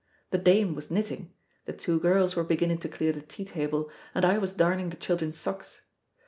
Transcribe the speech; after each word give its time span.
The 0.31 0.39
dame 0.39 0.73
was 0.73 0.89
knitting, 0.89 1.31
the 1.65 1.73
two 1.73 1.99
girls 1.99 2.35
were 2.35 2.43
beginning 2.43 2.79
to 2.79 2.89
clear 2.89 3.11
the 3.13 3.21
tea 3.21 3.45
table, 3.45 3.91
and 4.15 4.25
I 4.25 4.39
was 4.39 4.51
darning 4.55 4.89
the 4.89 4.97
children's 4.97 5.37
socks. 5.37 5.81